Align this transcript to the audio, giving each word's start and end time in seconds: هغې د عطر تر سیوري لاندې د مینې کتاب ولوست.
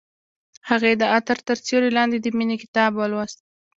هغې 0.69 0.91
د 1.01 1.03
عطر 1.15 1.37
تر 1.47 1.57
سیوري 1.65 1.91
لاندې 1.97 2.17
د 2.21 2.27
مینې 2.37 2.57
کتاب 2.63 2.91
ولوست. 2.95 3.39